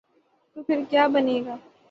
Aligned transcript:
تو 0.55 0.63
پھر 0.63 0.83
کیابنے 0.89 1.41
گا؟ 1.45 1.55